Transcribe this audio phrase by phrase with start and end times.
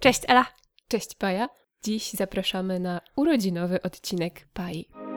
[0.00, 0.46] Cześć Ela.
[0.88, 1.48] Cześć Paja.
[1.84, 5.07] Dziś zapraszamy na urodzinowy odcinek Pai.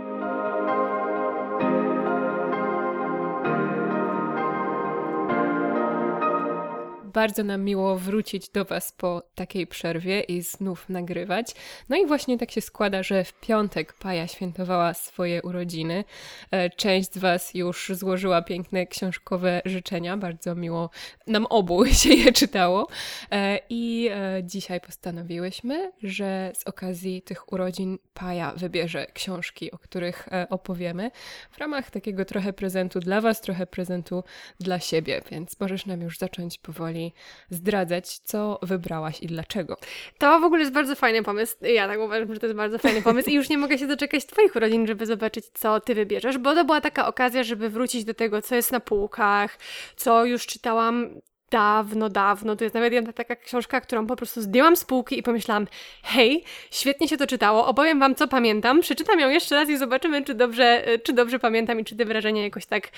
[7.14, 11.56] Bardzo nam miło wrócić do Was po takiej przerwie i znów nagrywać.
[11.90, 16.04] No i właśnie tak się składa, że w piątek Paja świętowała swoje urodziny.
[16.52, 20.18] E, część z Was już złożyła piękne książkowe życzenia.
[20.18, 20.90] Bardzo miło
[21.28, 22.88] nam obu się je czytało.
[23.32, 30.30] E, I e, dzisiaj postanowiłyśmy, że z okazji tych urodzin Paja wybierze książki, o których
[30.50, 31.12] opowiemy,
[31.52, 34.24] w ramach takiego trochę prezentu dla Was, trochę prezentu
[34.60, 35.22] dla siebie.
[35.32, 37.01] Więc możesz nam już zacząć powoli
[37.50, 39.78] zdradzać, co wybrałaś i dlaczego.
[40.18, 41.56] To w ogóle jest bardzo fajny pomysł.
[41.62, 44.26] Ja tak uważam, że to jest bardzo fajny pomysł i już nie mogę się doczekać
[44.26, 48.14] Twoich urodzin, żeby zobaczyć, co Ty wybierzesz, bo to była taka okazja, żeby wrócić do
[48.14, 49.58] tego, co jest na półkach,
[49.96, 52.56] co już czytałam dawno, dawno.
[52.56, 55.68] To jest nawet jedna taka książka, którą po prostu zdjęłam z półki i pomyślałam,
[56.04, 60.24] hej, świetnie się to czytało, opowiem Wam, co pamiętam, przeczytam ją jeszcze raz i zobaczymy,
[60.24, 62.90] czy dobrze, czy dobrze pamiętam i czy te wrażenia jakoś tak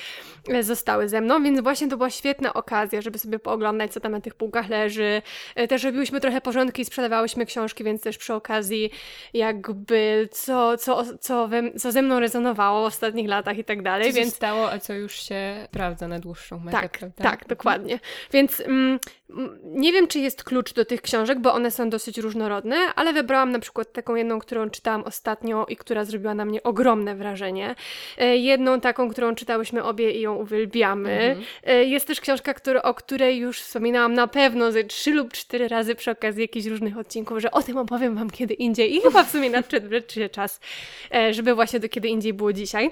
[0.49, 4.11] e, zostały ze mną, więc właśnie to była świetna okazja, żeby sobie pooglądać, co tam
[4.11, 5.21] na tych półkach leży.
[5.55, 8.89] E, też robiłyśmy trochę porządki i sprzedawałyśmy książki, więc też przy okazji
[9.33, 14.13] jakby co, co, co, we, co ze mną rezonowało w ostatnich latach i tak dalej.
[14.13, 17.23] Co więc stało, a co już się sprawdza na dłuższą metę, tak, prawda?
[17.23, 17.99] Tak, dokładnie.
[18.31, 18.99] Więc więc mm,
[19.63, 23.51] nie wiem, czy jest klucz do tych książek, bo one są dosyć różnorodne, ale wybrałam
[23.51, 27.75] na przykład taką jedną, którą czytałam ostatnio i która zrobiła na mnie ogromne wrażenie.
[28.17, 31.11] E, jedną taką, którą czytałyśmy obie i ją uwielbiamy.
[31.11, 31.45] Mhm.
[31.63, 35.67] E, jest też książka, który, o której już wspominałam na pewno ze trzy lub cztery
[35.67, 39.23] razy przy okazji jakichś różnych odcinków, że o tym opowiem Wam kiedy indziej i chyba
[39.23, 40.59] w sumie nadszedł wreszcie czas,
[41.15, 42.91] e, żeby właśnie do kiedy indziej było dzisiaj.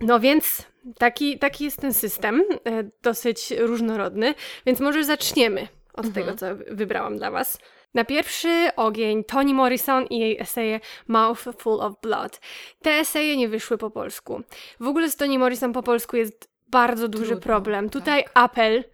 [0.00, 0.62] No więc
[0.98, 4.34] taki, taki jest ten system, e, dosyć różnorodny,
[4.66, 6.14] więc może zaczniemy od mhm.
[6.14, 7.58] tego, co wybrałam dla Was.
[7.94, 12.40] Na pierwszy ogień Toni Morrison i jej eseje Mouth Full of Blood.
[12.82, 14.42] Te eseje nie wyszły po polsku.
[14.80, 17.90] W ogóle z Toni Morrison po polsku jest bardzo duży Trudno, problem.
[17.90, 18.32] Tutaj tak.
[18.34, 18.84] apel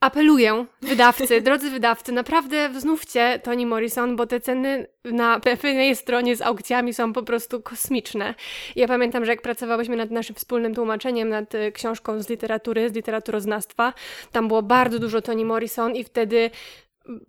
[0.00, 6.42] apeluję, wydawcy, drodzy wydawcy, naprawdę wznówcie Toni Morrison, bo te ceny na pewnej stronie z
[6.42, 8.34] aukcjami są po prostu kosmiczne.
[8.76, 12.94] Ja pamiętam, że jak pracowałyśmy nad naszym wspólnym tłumaczeniem, nad e, książką z literatury, z
[12.94, 13.92] literaturoznawstwa,
[14.32, 16.50] tam było bardzo dużo Toni Morrison i wtedy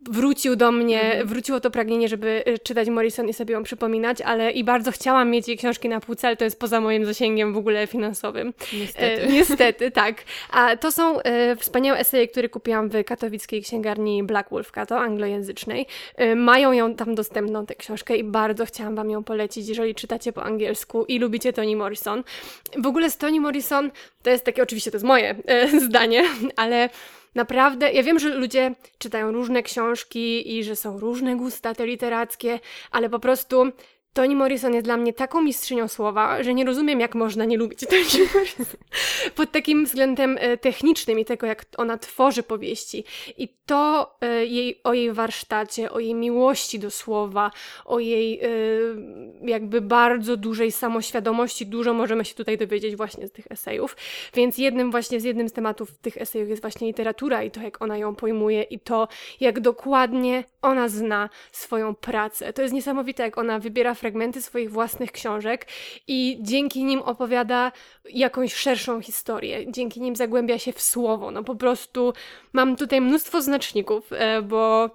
[0.10, 1.28] wrócił do mnie, mhm.
[1.28, 5.30] wróciło to pragnienie, żeby y, czytać Morrison i sobie ją przypominać, ale i bardzo chciałam
[5.30, 8.54] mieć jej książki na półce, ale to jest poza moim zasięgiem w ogóle finansowym.
[8.74, 9.24] Niestety.
[9.24, 10.24] E, niestety, tak.
[10.52, 15.88] A to są e, wspaniałe eseje, które kupiłam w katowickiej księgarni Black Wolf Kato, anglojęzycznej.
[16.16, 20.34] E, mają ją tam dostępną, tę książkę i bardzo chciałam Wam ją polecić, jeżeli czytacie
[20.34, 22.24] po angielsku i lubicie Toni Morrison.
[22.78, 23.92] W ogóle z Toni Morrison,
[24.24, 26.24] to jest takie, oczywiście to jest moje e, zdanie,
[26.56, 26.90] ale
[27.36, 32.60] Naprawdę, ja wiem, że ludzie czytają różne książki i że są różne gusta te literackie,
[32.92, 33.72] ale po prostu
[34.14, 37.80] Toni Morrison jest dla mnie taką mistrzynią słowa, że nie rozumiem, jak można nie lubić
[37.80, 38.66] Toni Morrison.
[39.36, 43.04] Pod takim względem e, technicznym i tego, jak ona tworzy powieści.
[43.38, 47.52] I to e, jej, o jej warsztacie, o jej miłości do słowa,
[47.86, 48.48] o jej e,
[49.42, 53.98] jakby bardzo dużej samoświadomości, dużo możemy się tutaj dowiedzieć właśnie z tych esejów.
[54.34, 57.82] Więc jednym właśnie z jednym z tematów tych esejów jest właśnie literatura i to, jak
[57.82, 59.08] ona ją pojmuje i to,
[59.40, 62.54] jak dokładnie ona zna swoją pracę.
[62.54, 65.68] To jest niesamowite, jak ona wybiera fragmenty swoich własnych książek
[66.08, 67.72] i dzięki nim opowiada
[68.10, 69.72] jakąś szerszą historię.
[69.72, 71.32] Dzięki nim zagłębia się w słowo.
[71.32, 72.14] No po prostu
[72.54, 74.90] mam tutaj mnóstwo znaczników, e, bo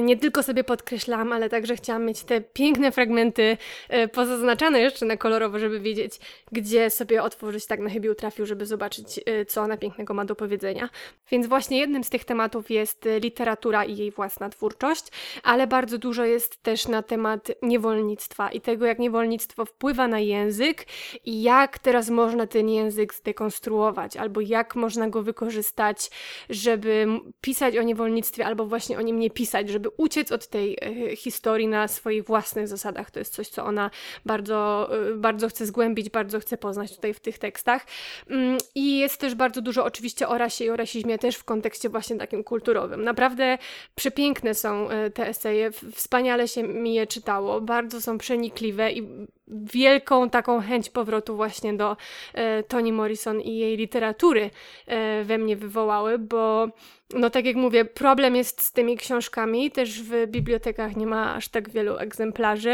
[0.00, 3.56] nie tylko sobie podkreślam, ale także chciałam mieć te piękne fragmenty
[3.88, 6.20] e, pozaznaczane jeszcze na kolorowo, żeby wiedzieć,
[6.52, 10.36] gdzie sobie otworzyć tak na chybił trafił, żeby zobaczyć, e, co ona pięknego ma do
[10.36, 10.88] powiedzenia.
[11.30, 15.04] Więc właśnie jednym z tych tematów jest e, literatura i jej własna twórczość,
[15.42, 20.86] ale bardzo dużo jest też na temat niewolnictwa i tego, jak niewolnictwo wpływa na język
[21.24, 26.10] i jak teraz można ten język zdekonstruować, albo jak można go wykorzystać,
[26.50, 27.06] żeby
[27.40, 31.16] pisać o niewolnictwie, albo właśnie o nim nie pisać, żeby żeby uciec od tej e,
[31.16, 33.10] historii na swoich własnych zasadach.
[33.10, 33.90] To jest coś, co ona
[34.26, 37.86] bardzo, e, bardzo chce zgłębić, bardzo chce poznać tutaj w tych tekstach.
[38.30, 41.88] Mm, I jest też bardzo dużo oczywiście o rasie i o rasizmie też w kontekście
[41.88, 43.04] właśnie takim kulturowym.
[43.04, 43.58] Naprawdę
[43.94, 49.08] przepiękne są e, te eseje, wspaniale się mi je czytało, bardzo są przenikliwe i
[49.48, 51.96] wielką taką chęć powrotu właśnie do
[52.34, 54.50] e, Toni Morrison i jej literatury
[54.86, 56.68] e, we mnie wywołały, bo
[57.14, 61.48] no tak jak mówię, problem jest z tymi książkami, też w bibliotekach nie ma aż
[61.48, 62.70] tak wielu egzemplarzy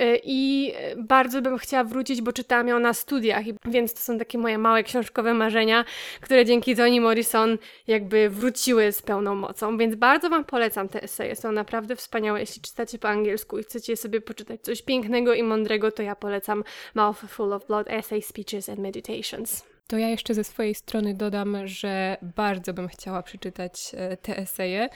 [0.00, 4.38] y, i bardzo bym chciała wrócić, bo czytałam ją na studiach, więc to są takie
[4.38, 5.84] moje małe książkowe marzenia,
[6.20, 11.36] które dzięki Toni Morrison jakby wróciły z pełną mocą, więc bardzo Wam polecam te eseje,
[11.36, 15.92] są naprawdę wspaniałe, jeśli czytacie po angielsku i chcecie sobie poczytać coś pięknego i mądrego,
[15.92, 16.64] to ja polecam
[16.94, 19.64] Mouth Full of Blood, Essay, Speeches and Meditations.
[19.86, 24.88] To ja jeszcze ze swojej strony dodam, że bardzo bym chciała przeczytać e, te eseje,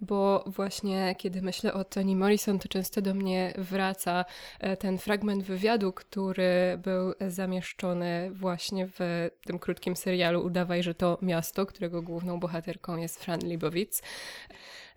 [0.00, 4.24] bo właśnie kiedy myślę o Toni Morrison, to często do mnie wraca
[4.60, 11.18] e, ten fragment wywiadu, który był zamieszczony właśnie w tym krótkim serialu Udawaj, że to
[11.22, 14.02] miasto, którego główną bohaterką jest Fran Libowitz.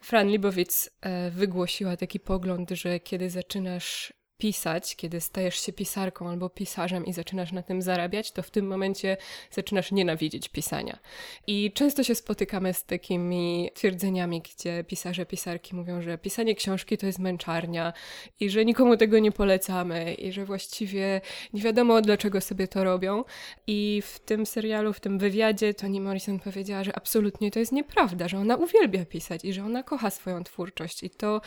[0.01, 6.49] Fran Libowitz e, wygłosiła taki pogląd, że kiedy zaczynasz pisać, kiedy stajesz się pisarką albo
[6.49, 9.17] pisarzem i zaczynasz na tym zarabiać, to w tym momencie
[9.51, 10.99] zaczynasz nienawidzić pisania.
[11.47, 17.05] I często się spotykamy z takimi twierdzeniami, gdzie pisarze, pisarki mówią, że pisanie książki to
[17.05, 17.93] jest męczarnia
[18.39, 21.21] i że nikomu tego nie polecamy i że właściwie
[21.53, 23.23] nie wiadomo dlaczego sobie to robią.
[23.67, 28.27] I w tym serialu, w tym wywiadzie Toni Morrison powiedziała, że absolutnie to jest nieprawda,
[28.27, 31.03] że ona uwielbia pisać i że ona kocha swoją twórczość.
[31.03, 31.41] I to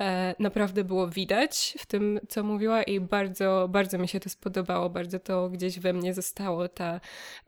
[0.00, 4.30] e, naprawdę było widać w tym, co co mówiła i bardzo, bardzo mi się to
[4.30, 7.00] spodobało, bardzo to gdzieś we mnie zostało, ta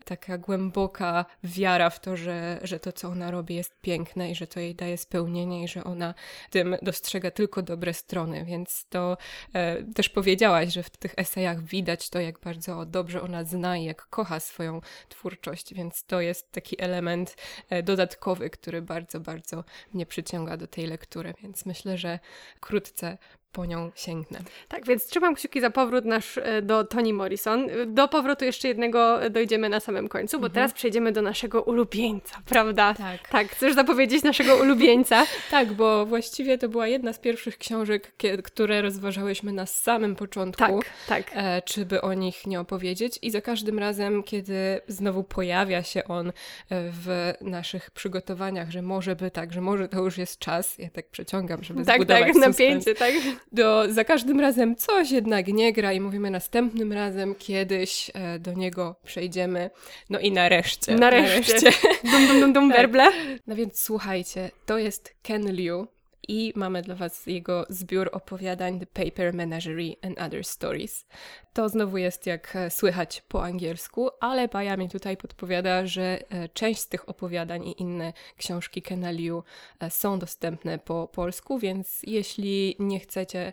[0.05, 4.47] taka głęboka wiara w to, że, że to, co ona robi jest piękne i że
[4.47, 6.15] to jej daje spełnienie i że ona
[6.51, 9.17] tym dostrzega tylko dobre strony, więc to
[9.53, 13.85] e, też powiedziałaś, że w tych esejach widać to, jak bardzo dobrze ona zna i
[13.85, 17.37] jak kocha swoją twórczość, więc to jest taki element
[17.71, 19.65] e, dodatkowy, który bardzo, bardzo
[19.95, 22.19] mnie przyciąga do tej lektury, więc myślę, że
[22.57, 23.19] wkrótce
[23.53, 24.39] po nią sięgnę.
[24.69, 27.67] Tak, więc trzymam kciuki za powrót nasz e, do Toni Morrison.
[27.87, 30.55] Do powrotu jeszcze jednego dojdziemy na samym końcu, bo mhm.
[30.55, 32.95] teraz przejdziemy do naszego ulubieńca, prawda?
[32.95, 33.29] Tak.
[33.29, 35.27] Tak, chcesz zapowiedzieć naszego ulubieńca?
[35.51, 38.13] tak, bo właściwie to była jedna z pierwszych książek,
[38.45, 40.63] które rozważałyśmy na samym początku.
[40.63, 41.31] Tak, tak.
[41.35, 46.05] E, czy by o nich nie opowiedzieć i za każdym razem, kiedy znowu pojawia się
[46.05, 46.33] on e,
[46.71, 51.09] w naszych przygotowaniach, że może by tak, że może to już jest czas, ja tak
[51.09, 53.13] przeciągam, żeby tak, zbudować Tak, napięcie, tak
[53.53, 58.53] do, za każdym razem coś jednak nie gra i mówimy następnym razem kiedyś e, do
[58.53, 59.71] niego przejdziemy.
[60.11, 60.95] No i nareszcie.
[60.95, 61.55] Nareszcie.
[61.55, 61.89] nareszcie.
[62.13, 62.77] dum, dum, dum, dum, tak.
[62.77, 63.09] werble.
[63.47, 65.87] No więc słuchajcie, to jest Ken Liu
[66.29, 71.07] i mamy dla Was jego zbiór opowiadań The Paper Menagerie and Other Stories.
[71.53, 76.49] To znowu jest jak e, słychać po angielsku, ale Baja mi tutaj podpowiada, że e,
[76.49, 79.45] część z tych opowiadań i inne książki Kenaliu
[79.81, 83.53] e, są dostępne po polsku, więc jeśli nie chcecie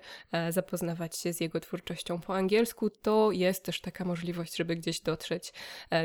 [0.49, 5.53] zapoznawać się z jego twórczością po angielsku, to jest też taka możliwość, żeby gdzieś dotrzeć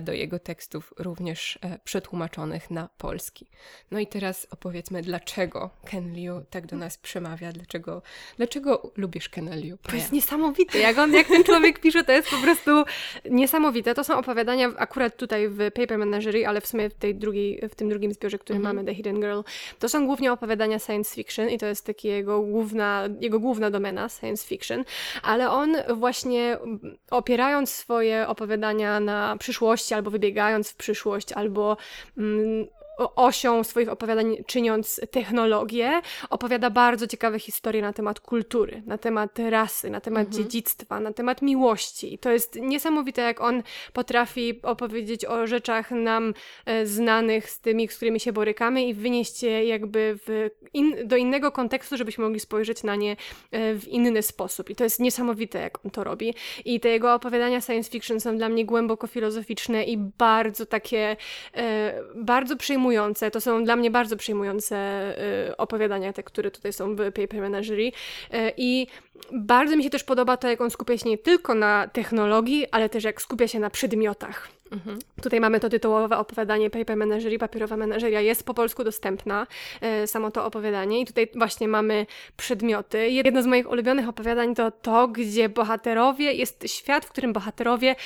[0.02, 3.46] do jego tekstów również przetłumaczonych na polski.
[3.90, 8.02] No i teraz opowiedzmy, dlaczego Ken Liu tak do nas przemawia, dlaczego,
[8.36, 9.78] dlaczego lubisz Ken Liu?
[9.82, 12.70] To jest niesamowite, jak, on, jak ten człowiek pisze, to jest po prostu
[13.30, 13.94] niesamowite.
[13.94, 17.74] To są opowiadania akurat tutaj w Paper Menagerie, ale w sumie w, tej drugiej, w
[17.74, 18.74] tym drugim zbiorze, który mm -hmm.
[18.74, 19.40] mamy, The Hidden Girl,
[19.78, 24.08] to są głównie opowiadania science fiction i to jest taki jego główna, jego główna domena,
[24.08, 24.84] science fiction,
[25.22, 26.58] ale on właśnie
[27.10, 31.76] opierając swoje opowiadania na przyszłości, albo wybiegając w przyszłość, albo
[32.18, 32.66] mm,
[32.98, 36.00] osią swoich opowiadań czyniąc technologię,
[36.30, 40.42] opowiada bardzo ciekawe historie na temat kultury, na temat rasy, na temat mhm.
[40.42, 42.14] dziedzictwa, na temat miłości.
[42.14, 43.62] I to jest niesamowite, jak on
[43.92, 46.34] potrafi opowiedzieć o rzeczach nam
[46.66, 50.18] e, znanych z tymi, z którymi się borykamy i wynieść je jakby
[50.72, 53.12] in, do innego kontekstu, żebyśmy mogli spojrzeć na nie
[53.50, 54.70] e, w inny sposób.
[54.70, 56.34] I to jest niesamowite, jak on to robi.
[56.64, 61.16] I te jego opowiadania science fiction są dla mnie głęboko filozoficzne i bardzo takie,
[61.54, 64.76] e, bardzo przejmujące przejmujące, to są dla mnie bardzo przejmujące
[65.48, 67.88] y, opowiadania, te, które tutaj są w Paper Menagerie.
[67.88, 68.86] Y, I
[69.32, 72.88] bardzo mi się też podoba to, jak on skupia się nie tylko na technologii, ale
[72.88, 74.48] też jak skupia się na przedmiotach.
[74.74, 74.98] Mhm.
[75.22, 79.46] Tutaj mamy to tytułowe opowiadanie Paper Menagerie, papierowa menażeria jest po polsku dostępna,
[79.80, 83.08] e, samo to opowiadanie i tutaj właśnie mamy przedmioty.
[83.08, 87.96] Jedno z moich ulubionych opowiadań to to, gdzie bohaterowie, jest świat, w którym bohaterowie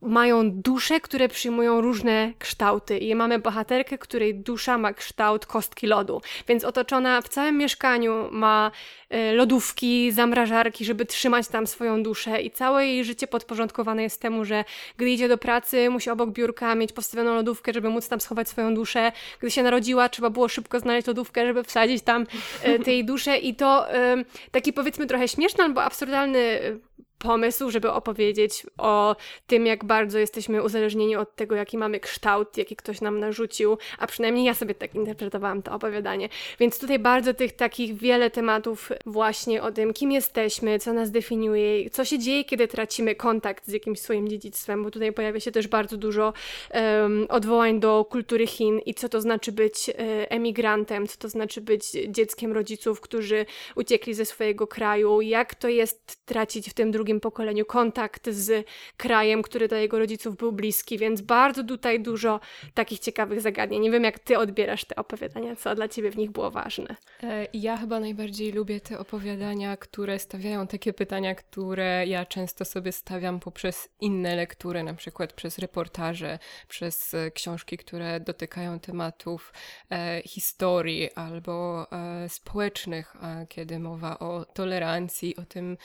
[0.00, 6.20] mają dusze, które przyjmują różne kształty i mamy bohaterkę, której dusza ma kształt kostki lodu,
[6.48, 8.70] więc otoczona w całym mieszkaniu ma
[9.10, 14.44] e, lodówki, zamrażarki, żeby trzymać tam swoją duszę i całe jej życie podporządkowane jest temu,
[14.44, 14.64] że
[14.96, 18.74] gdy idzie do pracy, musi obok biurka mieć postawioną lodówkę, żeby móc tam schować swoją
[18.74, 19.12] duszę.
[19.40, 22.26] Gdy się narodziła, trzeba było szybko znaleźć lodówkę, żeby wsadzić tam
[22.62, 23.86] e, tej duszę i to
[24.50, 26.60] taki powiedzmy trochę śmieszny albo absurdalny
[27.22, 32.76] pomysł, żeby opowiedzieć o tym, jak bardzo jesteśmy uzależnieni od tego, jaki mamy kształt, jaki
[32.76, 36.28] ktoś nam narzucił, a przynajmniej ja sobie tak interpretowałam to opowiadanie.
[36.60, 41.90] Więc tutaj bardzo tych takich wiele tematów właśnie o tym, kim jesteśmy, co nas definiuje,
[41.90, 45.68] co się dzieje, kiedy tracimy kontakt z jakimś swoim dziedzictwem, bo tutaj pojawia się też
[45.68, 46.32] bardzo dużo
[46.74, 49.94] um, odwołań do kultury Chin i co to znaczy być e,
[50.30, 56.26] emigrantem, co to znaczy być dzieckiem rodziców, którzy uciekli ze swojego kraju, jak to jest
[56.26, 58.66] tracić w tym drugim pokoleniu kontakt z
[58.96, 62.40] krajem, który dla jego rodziców był bliski, więc bardzo tutaj dużo
[62.74, 63.82] takich ciekawych zagadnień.
[63.82, 66.96] Nie wiem, jak ty odbierasz te opowiadania, co dla ciebie w nich było ważne.
[67.22, 72.92] E, ja chyba najbardziej lubię te opowiadania, które stawiają takie pytania, które ja często sobie
[72.92, 76.38] stawiam poprzez inne lektury, na przykład przez reportaże,
[76.68, 79.52] przez e, książki, które dotykają tematów
[79.90, 81.86] e, historii albo
[82.28, 83.16] społecznych,
[83.48, 85.76] kiedy mowa o tolerancji, o tym,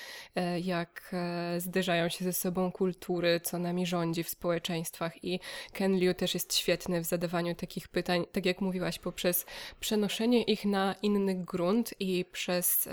[0.61, 1.15] jak
[1.57, 5.23] zderzają się ze sobą kultury, co nami rządzi w społeczeństwach.
[5.23, 5.39] I
[5.73, 9.45] Ken Liu też jest świetny w zadawaniu takich pytań, tak jak mówiłaś, poprzez
[9.79, 12.89] przenoszenie ich na inny grunt i przez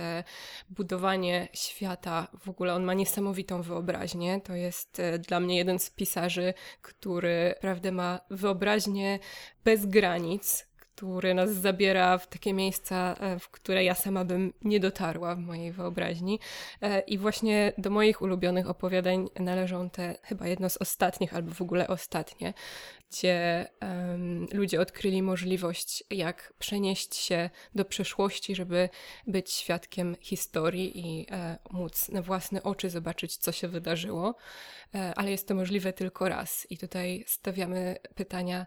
[0.71, 2.28] budowanie świata.
[2.40, 4.40] W ogóle on ma niesamowitą wyobraźnię.
[4.45, 9.19] To jest dla mnie jeden z pisarzy, który naprawdę ma wyobraźnię
[9.64, 14.80] bez granic, który nas zabiera w takie miejsca, e, w które ja sama bym nie
[14.80, 16.40] dotarła w mojej wyobraźni.
[16.82, 21.62] E, I właśnie do moich ulubionych opowiadań należą te chyba jedno z ostatnich, albo w
[21.62, 22.54] ogóle ostatnie,
[23.14, 28.88] gdzie um, ludzie odkryli możliwość, jak przenieść się do przeszłości, żeby
[29.26, 34.35] być świadkiem historii i e, móc na własne oczy zobaczyć, co się wydarzyło.
[34.94, 36.66] E, ale jest to możliwe tylko raz.
[36.71, 38.66] I tutaj stawiamy pytania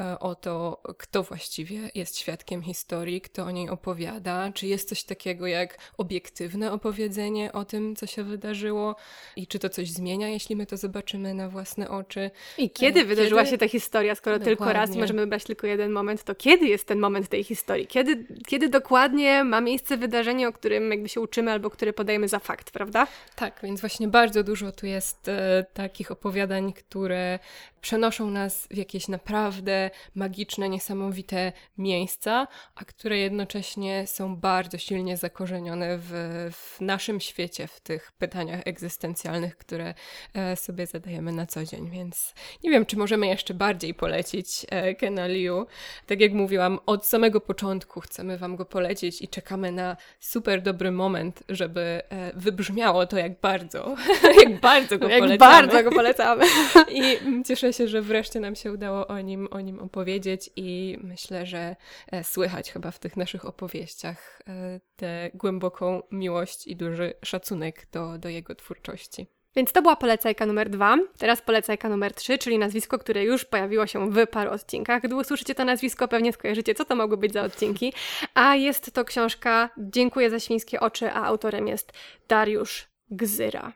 [0.00, 5.04] e, o to, kto właściwie jest świadkiem historii, kto o niej opowiada, czy jest coś
[5.04, 8.96] takiego jak obiektywne opowiedzenie o tym, co się wydarzyło
[9.36, 12.30] i czy to coś zmienia, jeśli my to zobaczymy na własne oczy.
[12.58, 13.50] I kiedy wydarzyła kiedy...
[13.50, 14.56] się ta historia, skoro dokładnie.
[14.56, 17.86] tylko raz możemy wybrać tylko jeden moment, to kiedy jest ten moment tej historii?
[17.86, 22.38] Kiedy, kiedy dokładnie ma miejsce wydarzenie, o którym jakby się uczymy albo które podajemy za
[22.38, 23.06] fakt, prawda?
[23.36, 27.38] Tak, więc właśnie bardzo dużo tu jest e, takich opowiadań, które
[27.86, 35.98] przenoszą nas w jakieś naprawdę magiczne, niesamowite miejsca, a które jednocześnie są bardzo silnie zakorzenione
[35.98, 36.10] w,
[36.52, 39.94] w naszym świecie, w tych pytaniach egzystencjalnych, które
[40.34, 41.90] e, sobie zadajemy na co dzień.
[41.90, 45.66] Więc nie wiem, czy możemy jeszcze bardziej polecić e, Kena Liu.
[46.06, 50.90] Tak jak mówiłam, od samego początku chcemy Wam go polecić i czekamy na super dobry
[50.90, 53.96] moment, żeby e, wybrzmiało to, jak bardzo,
[54.42, 55.38] jak bardzo go jak polecamy.
[55.38, 56.44] bardzo go polecamy.
[56.90, 61.46] I cieszę się, że wreszcie nam się udało o nim, o nim opowiedzieć i myślę,
[61.46, 61.76] że
[62.12, 68.18] e, słychać chyba w tych naszych opowieściach e, tę głęboką miłość i duży szacunek do,
[68.18, 69.26] do jego twórczości.
[69.56, 70.98] Więc to była polecajka numer dwa.
[71.18, 75.02] Teraz polecajka numer trzy, czyli nazwisko, które już pojawiło się w paru odcinkach.
[75.02, 77.92] Gdy usłyszycie to nazwisko, pewnie skojarzycie, co to mogły być za odcinki.
[78.34, 81.92] A jest to książka Dziękuję za świńskie oczy, a autorem jest
[82.28, 83.72] Dariusz Gzyra.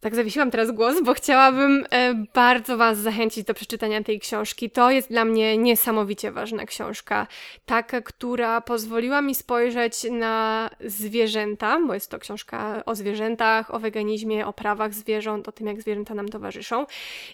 [0.00, 4.70] Tak zawiesiłam teraz głos, bo chciałabym e, bardzo Was zachęcić do przeczytania tej książki.
[4.70, 7.26] To jest dla mnie niesamowicie ważna książka.
[7.66, 14.46] Taka, która pozwoliła mi spojrzeć na zwierzęta, bo jest to książka o zwierzętach, o weganizmie,
[14.46, 16.86] o prawach zwierząt, o tym, jak zwierzęta nam towarzyszą.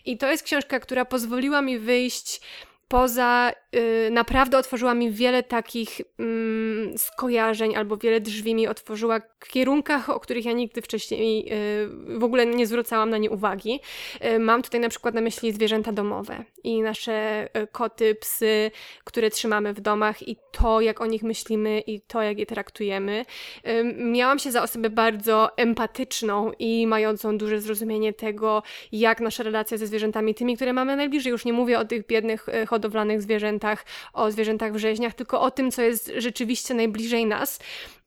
[0.04, 2.40] I to jest książka, która pozwoliła mi wyjść
[2.88, 9.48] poza, y, naprawdę otworzyła mi wiele takich mm, skojarzeń, albo wiele drzwi mi otworzyła w
[9.48, 13.80] kierunkach, o których ja nigdy wcześniej y, w ogóle nie zwracałam na nie uwagi.
[14.24, 18.70] Y, mam tutaj na przykład na myśli zwierzęta domowe i nasze koty, psy,
[19.04, 23.24] które trzymamy w domach i to, jak o nich myślimy i to, jak je traktujemy.
[23.96, 28.62] Miałam się za osobę bardzo empatyczną i mającą duże zrozumienie tego,
[28.92, 32.48] jak nasza relacja ze zwierzętami, tymi, które mamy najbliżej, już nie mówię o tych biednych
[32.48, 37.58] y, hodowlanych zwierzętach, o zwierzętach w rzeźniach, tylko o tym, co jest rzeczywiście najbliżej nas.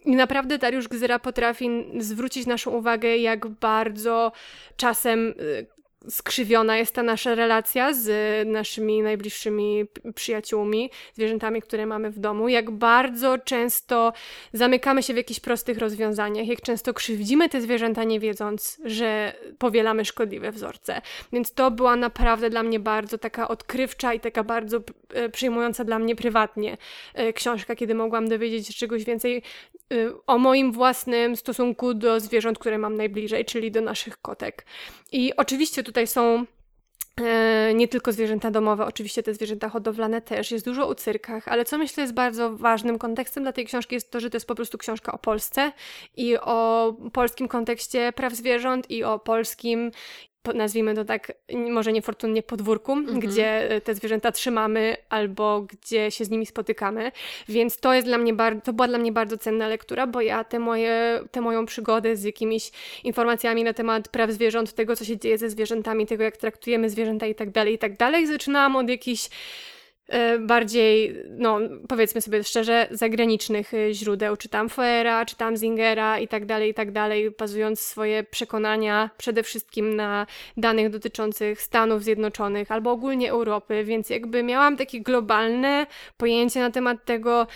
[0.05, 4.31] I naprawdę Dariusz Gzyra potrafi zwrócić naszą uwagę, jak bardzo
[4.77, 5.78] czasem y,
[6.09, 8.07] skrzywiona jest ta nasza relacja z
[8.47, 14.13] naszymi najbliższymi przyjaciółmi, zwierzętami, które mamy w domu, jak bardzo często
[14.53, 20.05] zamykamy się w jakichś prostych rozwiązaniach, jak często krzywdzimy te zwierzęta, nie wiedząc, że powielamy
[20.05, 21.01] szkodliwe wzorce.
[21.33, 24.77] Więc to była naprawdę dla mnie bardzo taka odkrywcza i taka bardzo
[25.13, 26.77] e, przyjmująca dla mnie prywatnie
[27.13, 29.95] e, książka, kiedy mogłam dowiedzieć się czegoś więcej e,
[30.27, 34.65] o moim własnym stosunku do zwierząt, które mam najbliżej, czyli do naszych kotek.
[35.11, 36.45] I oczywiście tutaj są
[37.21, 41.65] E, nie tylko zwierzęta domowe, oczywiście te zwierzęta hodowlane też, jest dużo o cyrkach, ale
[41.65, 44.55] co myślę jest bardzo ważnym kontekstem dla tej książki jest to, że to jest po
[44.55, 45.71] prostu książka o Polsce
[46.17, 49.91] i o polskim kontekście praw zwierząt i o polskim
[50.55, 53.19] nazwijmy to tak, może niefortunnie podwórku, mhm.
[53.19, 57.11] gdzie e, te zwierzęta trzymamy albo gdzie się z nimi spotykamy.
[57.49, 60.43] Więc to jest dla mnie bardzo, to była dla mnie bardzo cenna lektura, bo ja
[60.43, 62.71] te moje, tę moją przygodę z jakimiś
[63.03, 67.27] informacjami na temat praw zwierząt, tego co się dzieje ze zwierzętami, tego jak traktujemy zwierzęta
[67.27, 69.29] i tak dalej, i tak dalej, zaczynałam od jakichś
[70.39, 74.37] bardziej, no powiedzmy sobie szczerze, zagranicznych e, źródeł.
[74.37, 79.95] Czytam Foera, czytam Zingera i tak dalej, i tak dalej, bazując swoje przekonania przede wszystkim
[79.95, 85.87] na danych dotyczących Stanów Zjednoczonych albo ogólnie Europy, więc jakby miałam takie globalne
[86.17, 87.47] pojęcie na temat tego,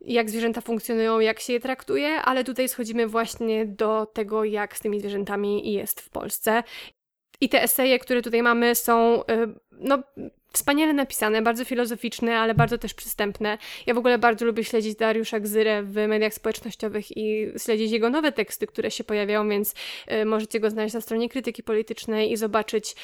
[0.00, 4.80] jak zwierzęta funkcjonują, jak się je traktuje, ale tutaj schodzimy właśnie do tego, jak z
[4.80, 6.62] tymi zwierzętami jest w Polsce.
[7.40, 9.98] I te eseje, które tutaj mamy, są e, no,
[10.52, 13.58] Wspaniale napisane, bardzo filozoficzne, ale bardzo też przystępne.
[13.86, 18.32] Ja w ogóle bardzo lubię śledzić Dariusza Gzyrę w mediach społecznościowych i śledzić jego nowe
[18.32, 19.74] teksty, które się pojawiają, więc
[20.12, 22.96] y, możecie go znaleźć na stronie krytyki politycznej i zobaczyć,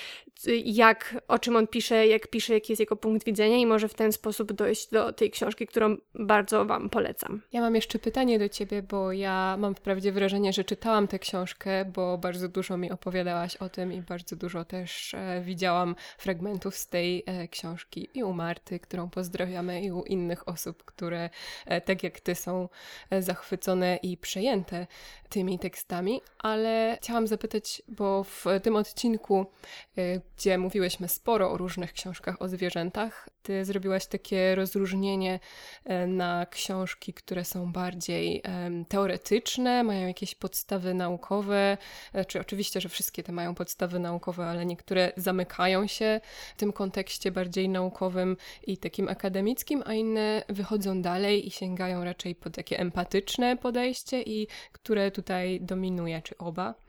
[0.47, 3.89] y, jak, o czym on pisze, jak pisze, jaki jest jego punkt widzenia i może
[3.89, 7.43] w ten sposób dojść do tej książki, którą bardzo Wam polecam.
[7.53, 11.85] Ja mam jeszcze pytanie do Ciebie, bo ja mam wprawdzie wrażenie, że czytałam tę książkę,
[11.85, 16.89] bo bardzo dużo mi opowiadałaś o tym i bardzo dużo też e, widziałam fragmentów z
[16.89, 21.31] tej e, książki i u Marty, którą pozdrawiamy, i u innych osób, które
[21.67, 22.69] e, tak jak ty są
[23.11, 24.87] e, zachwycone i przejęte
[25.29, 29.47] tymi tekstami, ale chciałam zapytać, bo w tym odcinku,
[29.99, 35.41] e, gdzie mówiłyśmy sporo o różnych książkach o zwierzętach, ty zrobiłaś takie rozróżnienie
[36.07, 38.43] na książki, które są bardziej
[38.89, 41.79] teoretyczne, mają jakieś podstawy naukowe,
[42.29, 46.21] czy oczywiście, że wszystkie te mają podstawy naukowe, ale niektóre zamykają się
[46.55, 48.37] w tym kontekście bardziej naukowym
[48.67, 54.47] i takim akademickim, a inne wychodzą dalej i sięgają raczej po takie empatyczne podejście i
[54.73, 56.86] które tutaj dominuje, czy oba?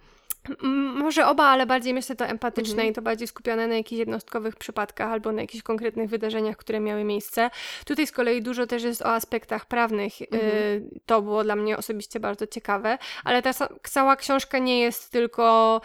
[0.94, 2.90] Może oba, ale bardziej myślę to empatyczne mhm.
[2.90, 7.04] i to bardziej skupione na jakichś jednostkowych przypadkach albo na jakichś konkretnych wydarzeniach, które miały
[7.04, 7.50] miejsce.
[7.86, 10.14] Tutaj z kolei dużo też jest o aspektach prawnych.
[10.22, 10.90] Mhm.
[11.06, 13.52] To było dla mnie osobiście bardzo ciekawe, ale ta
[13.84, 15.82] cała książka nie jest tylko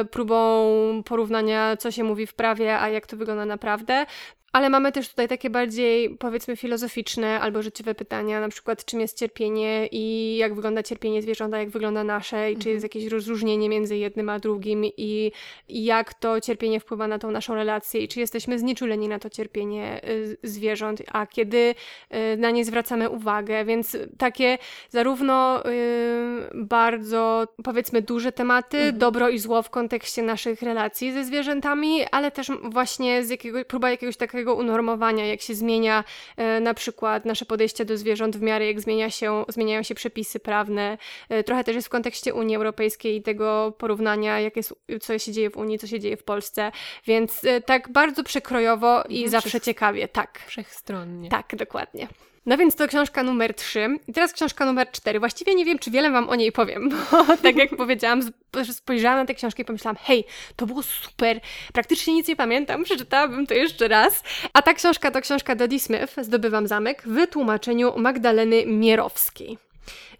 [0.00, 4.06] y, próbą porównania, co się mówi w prawie, a jak to wygląda naprawdę.
[4.54, 9.18] Ale mamy też tutaj takie bardziej, powiedzmy, filozoficzne albo życiowe pytania, na przykład czym jest
[9.18, 12.90] cierpienie i jak wygląda cierpienie zwierząt, jak wygląda nasze, i czy jest mhm.
[12.90, 15.32] jakieś rozróżnienie między jednym a drugim, i,
[15.68, 19.30] i jak to cierpienie wpływa na tą naszą relację, i czy jesteśmy znieczuleni na to
[19.30, 21.74] cierpienie y, zwierząt, a kiedy
[22.14, 23.64] y, na nie zwracamy uwagę.
[23.64, 24.58] Więc takie
[24.90, 28.98] zarówno y, bardzo, powiedzmy, duże tematy, mhm.
[28.98, 33.90] dobro i zło w kontekście naszych relacji ze zwierzętami, ale też właśnie z jakiego, próba
[33.90, 36.04] jakiegoś takiego takiego unormowania, jak się zmienia
[36.36, 40.40] e, na przykład nasze podejście do zwierząt w miarę jak zmienia się, zmieniają się przepisy
[40.40, 40.98] prawne.
[41.28, 45.32] E, trochę też jest w kontekście Unii Europejskiej i tego porównania, jak jest, co się
[45.32, 46.72] dzieje w Unii, co się dzieje w Polsce.
[47.06, 50.38] Więc e, tak bardzo przekrojowo i mhm, zawsze ciekawie, tak.
[50.46, 51.28] Wszechstronnie.
[51.28, 52.08] Tak, dokładnie.
[52.46, 53.98] No więc to książka numer 3.
[54.08, 55.20] I teraz książka numer 4.
[55.20, 58.20] Właściwie nie wiem, czy wiele Wam o niej powiem, bo tak jak powiedziałam,
[58.72, 60.24] spojrzałam na tę książkę i pomyślałam, hej,
[60.56, 61.40] to było super,
[61.72, 64.22] praktycznie nic nie pamiętam, przeczytałabym to jeszcze raz.
[64.52, 69.58] A ta książka to książka Dodie Smith, Zdobywam zamek, w tłumaczeniu Magdaleny Mierowskiej.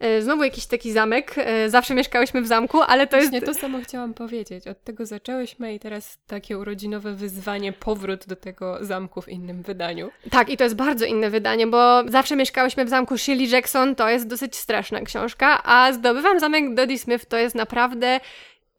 [0.00, 1.34] E, znowu jakiś taki zamek.
[1.36, 3.46] E, zawsze mieszkałyśmy w zamku, ale to Właśnie jest.
[3.46, 4.66] to samo chciałam powiedzieć.
[4.68, 10.10] Od tego zaczęłyśmy i teraz takie urodzinowe wyzwanie, powrót do tego zamku w innym wydaniu.
[10.30, 14.08] Tak, i to jest bardzo inne wydanie, bo zawsze mieszkałyśmy w zamku Shirley Jackson, to
[14.08, 18.20] jest dosyć straszna książka, a Zdobywam zamek Dodie Smith to jest naprawdę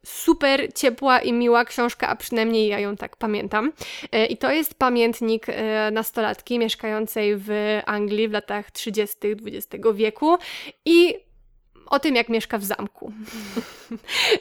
[0.06, 3.72] super ciepła i miła książka, a przynajmniej ja ją tak pamiętam.
[4.12, 9.16] E, I to jest pamiętnik e, nastolatki mieszkającej w Anglii w latach 30.
[9.46, 10.36] XX wieku
[10.84, 11.25] i
[11.86, 13.12] o tym, jak mieszka w zamku.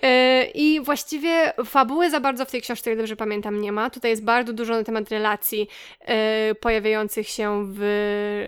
[0.01, 3.89] E, I właściwie fabuły za bardzo w tej książce, jak dobrze pamiętam, nie ma.
[3.89, 5.67] Tutaj jest bardzo dużo na temat relacji
[6.01, 7.81] e, pojawiających się w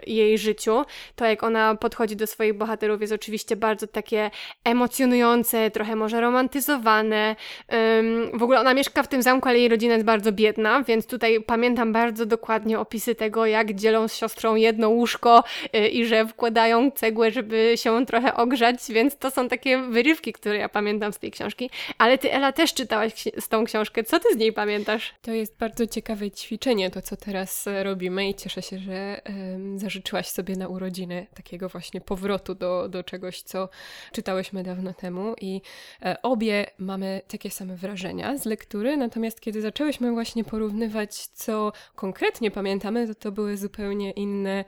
[0.08, 0.86] jej życiu.
[1.16, 4.32] To, jak ona podchodzi do swoich bohaterów, jest oczywiście bardzo takie
[4.64, 7.36] emocjonujące, trochę może romantyzowane.
[8.34, 11.44] W ogóle ona mieszka w tym zamku, ale jej rodzina jest bardzo biedna, więc tutaj
[11.44, 16.92] pamiętam bardzo dokładnie opisy tego, jak dzielą z siostrą jedno łóżko e, i że wkładają
[16.92, 21.32] cegłę, żeby się trochę ogrzać więc to są takie wyrywki, które ja pamiętam z tej
[21.32, 21.70] książki.
[21.98, 24.04] Ale ty, Ela, też czytałaś z tą książkę.
[24.04, 25.14] Co ty z niej pamiętasz?
[25.22, 29.80] To jest bardzo ciekawe ćwiczenie, to co teraz e, robimy i cieszę się, że um,
[29.80, 33.70] zażyczyłaś sobie na urodziny takiego właśnie powrotu do, do czegoś, co
[34.12, 35.62] czytałyśmy dawno temu i
[36.02, 42.52] e, obie mamy takie same wrażenia z lektury, natomiast kiedy zaczęłyśmy właśnie porównywać, co konkretnie
[42.52, 44.66] pamiętamy, to to były zupełnie inne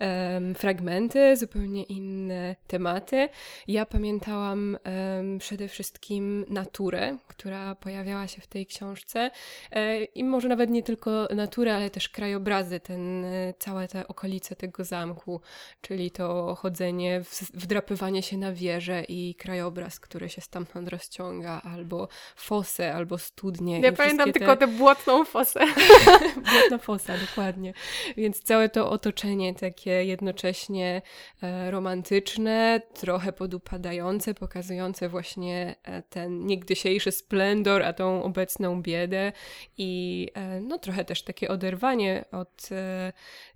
[0.00, 3.28] um, fragmenty, zupełnie inne tematy.
[3.66, 4.78] Ja pamiętałam
[5.16, 9.30] um, przede wszystkim naturę, która pojawiała się w tej książce
[9.70, 14.56] e, i może nawet nie tylko naturę, ale też krajobrazy, ten, e, całe te okolice
[14.56, 15.40] tego zamku,
[15.80, 17.22] czyli to chodzenie,
[17.54, 23.80] wdrapywanie się na wieżę i krajobraz, który się stamtąd rozciąga, albo fosę, albo studnie.
[23.80, 24.32] Ja pamiętam te...
[24.32, 25.60] tylko tę błotną fosę.
[26.52, 27.74] Błotna fosa, dokładnie.
[28.16, 31.02] Więc całe to otoczenie takie jednocześnie
[31.42, 39.32] e, romantyczne, trochę podupadające, pokazujące właśnie e, ten niegdysiejszy splendor, a tą obecną biedę
[39.78, 42.68] i e, no trochę też takie oderwanie od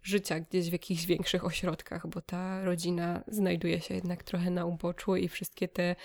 [0.02, 5.16] życia gdzieś w jakichś większych ośrodkach, bo ta rodzina znajduje się jednak trochę na uboczu
[5.16, 5.96] i wszystkie te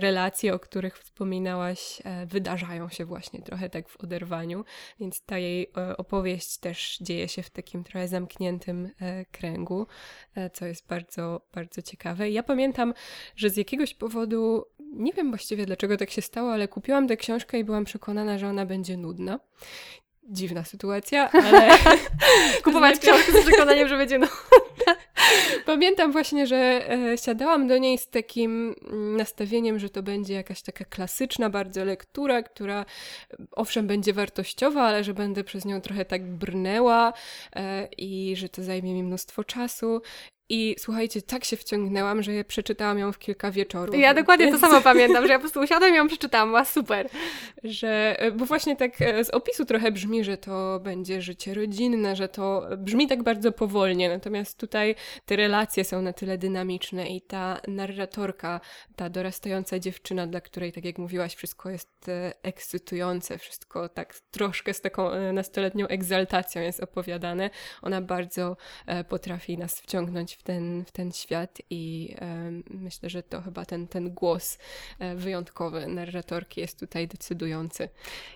[0.00, 4.64] relacje, o których wspominałaś, wydarzają się właśnie trochę tak w oderwaniu,
[5.00, 8.90] więc ta jej opowieść też dzieje się w takim trochę zamkniętym
[9.32, 9.86] kręgu,
[10.52, 12.30] co jest bardzo, bardzo ciekawe.
[12.30, 12.94] Ja pamiętam,
[13.36, 17.58] że z jakiegoś powodu, nie wiem właściwie dlaczego tak się stało, ale kupiłam tę książkę
[17.58, 19.40] i byłam przekonana, że ona będzie nudna.
[20.28, 21.78] Dziwna sytuacja, ale.
[22.64, 24.36] Kupować książkę z przekonaniem, że będzie nudna.
[25.66, 30.62] Pamiętam właśnie, że e, siadałam do niej z takim mm, nastawieniem, że to będzie jakaś
[30.62, 32.84] taka klasyczna bardzo lektura, która
[33.50, 37.12] owszem będzie wartościowa, ale że będę przez nią trochę tak brnęła
[37.56, 40.02] e, i że to zajmie mi mnóstwo czasu.
[40.48, 43.98] I słuchajcie, tak się wciągnęłam, że przeczytałam ją w kilka wieczorów.
[43.98, 47.08] Ja dokładnie to samo pamiętam, że ja po prostu usiadłam i ją przeczytałam, była super.
[47.64, 52.16] Że, e, bo właśnie tak e, z opisu trochę brzmi, że to będzie życie rodzinne,
[52.16, 57.20] że to brzmi tak bardzo powolnie, natomiast tutaj te relacje są na tyle dynamiczne i
[57.20, 58.60] ta narratorka,
[58.96, 64.74] ta dorastająca dziewczyna, dla której, tak jak mówiłaś, wszystko jest e, ekscytujące, wszystko tak troszkę
[64.74, 67.50] z taką nastoletnią egzaltacją jest opowiadane,
[67.82, 68.56] ona bardzo
[69.08, 73.88] potrafi nas wciągnąć w ten, w ten świat i e, myślę, że to chyba ten,
[73.88, 74.58] ten głos
[74.98, 77.88] e, wyjątkowy narratorki jest tutaj decydujący.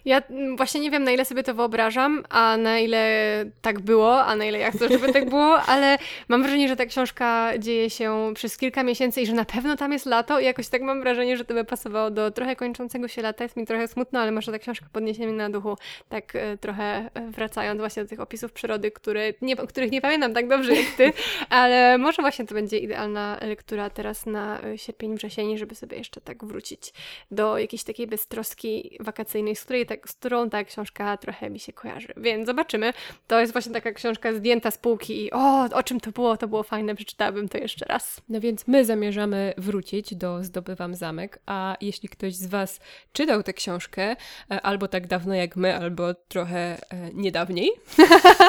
[0.04, 4.24] Ja mm, właśnie nie wiem, na ile sobie to wyobrażam, a na ile tak było,
[4.24, 7.90] a na ile ja chcę, żeby tak było, ale mam wrażenie, że ta książka dzieje
[7.90, 11.00] się przez kilka miesięcy i że na pewno tam jest lato i jakoś tak mam
[11.00, 13.44] wrażenie, że to by pasowało do trochę kończącego się lata.
[13.44, 15.76] Jest mi trochę smutno, ale może ta książka podniesie mnie na duchu,
[16.08, 20.48] tak e, trochę wracając właśnie do tych opisów przyrody, które nie, których nie pamiętam tak
[20.48, 21.12] dobrze jak ty,
[21.50, 26.20] ale może właśnie to będzie idealna lektura teraz na e, sierpień, wrzesień, żeby sobie jeszcze
[26.20, 26.92] tak wrócić
[27.30, 31.72] do jakiejś takiej beztroski wakacyjnej, z, której tak, z którą ta książka trochę mi się
[31.72, 32.08] kojarzy.
[32.16, 32.92] Więc zobaczymy.
[33.26, 36.48] To jest właśnie taka książka zdjęta z półki i o, o czym to było, to
[36.48, 38.20] było fajne, przeczytałabym to jeszcze raz.
[38.28, 42.80] No więc my zamierzamy wrócić do Zdobywam Zamek, a jeśli ktoś z Was
[43.12, 44.16] czytał tę książkę,
[44.50, 46.78] e, albo tak dawno jak my, albo trochę e,
[47.14, 47.70] niedawniej,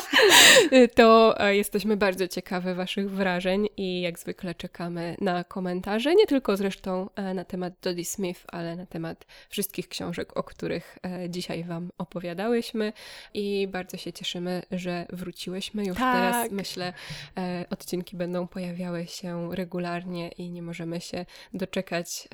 [0.96, 6.58] to jesteśmy bardzo ciekawe Waszych wrażeń wrażeń i jak zwykle czekamy na komentarze, nie tylko
[6.58, 11.64] zresztą e, na temat Dodie Smith, ale na temat wszystkich książek, o których e, dzisiaj
[11.64, 12.94] Wam opowiadałyśmy
[13.34, 15.86] i bardzo się cieszymy, że wróciłyśmy.
[15.86, 16.16] Już tak.
[16.16, 16.94] teraz myślę,
[17.38, 22.28] e, odcinki będą pojawiały się regularnie i nie możemy się doczekać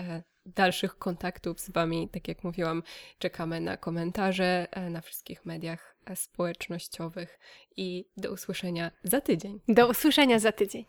[0.56, 2.10] dalszych kontaktów z Wami.
[2.10, 2.84] Tak jak mówiłam,
[3.20, 7.40] czekamy na komentarze na wszystkich mediach społecznościowych
[7.78, 9.60] i do usłyszenia za tydzień.
[9.68, 10.86] Do usłyszenia za tydzień.